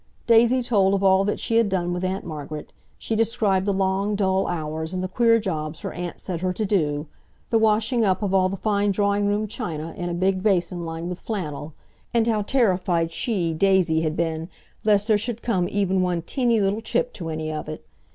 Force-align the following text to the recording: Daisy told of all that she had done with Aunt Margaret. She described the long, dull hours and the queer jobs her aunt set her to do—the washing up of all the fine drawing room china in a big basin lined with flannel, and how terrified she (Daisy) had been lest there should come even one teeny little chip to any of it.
Daisy 0.25 0.63
told 0.63 0.95
of 0.95 1.03
all 1.03 1.23
that 1.25 1.39
she 1.39 1.57
had 1.57 1.69
done 1.69 1.93
with 1.93 2.03
Aunt 2.03 2.25
Margaret. 2.25 2.73
She 2.97 3.15
described 3.15 3.67
the 3.67 3.71
long, 3.71 4.15
dull 4.15 4.47
hours 4.47 4.95
and 4.95 5.03
the 5.03 5.07
queer 5.07 5.37
jobs 5.39 5.81
her 5.81 5.93
aunt 5.93 6.19
set 6.19 6.41
her 6.41 6.51
to 6.53 6.65
do—the 6.65 7.59
washing 7.59 8.03
up 8.03 8.23
of 8.23 8.33
all 8.33 8.49
the 8.49 8.57
fine 8.57 8.89
drawing 8.89 9.27
room 9.27 9.45
china 9.45 9.93
in 9.95 10.09
a 10.09 10.15
big 10.15 10.41
basin 10.41 10.85
lined 10.85 11.09
with 11.09 11.19
flannel, 11.19 11.75
and 12.15 12.25
how 12.25 12.41
terrified 12.41 13.11
she 13.11 13.53
(Daisy) 13.53 14.01
had 14.01 14.15
been 14.15 14.49
lest 14.83 15.07
there 15.07 15.19
should 15.19 15.43
come 15.43 15.69
even 15.69 16.01
one 16.01 16.23
teeny 16.23 16.59
little 16.59 16.81
chip 16.81 17.13
to 17.13 17.29
any 17.29 17.53
of 17.53 17.69
it. 17.69 17.85